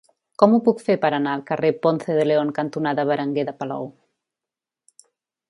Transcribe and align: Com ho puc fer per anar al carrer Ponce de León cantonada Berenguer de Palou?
Com 0.43 0.53
ho 0.53 0.59
puc 0.67 0.79
fer 0.87 0.95
per 1.03 1.11
anar 1.17 1.35
al 1.39 1.43
carrer 1.51 1.71
Ponce 1.83 2.15
de 2.21 2.25
León 2.31 2.49
cantonada 2.61 3.07
Berenguer 3.13 3.45
de 3.51 3.55
Palou? 3.77 3.87